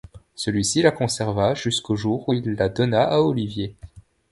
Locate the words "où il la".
2.27-2.69